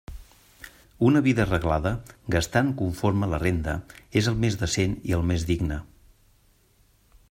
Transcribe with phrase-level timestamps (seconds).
[1.09, 1.91] Una vida arreglada,
[2.37, 3.77] gastant conforme a la renda,
[4.23, 5.83] és el més decent i el més digne.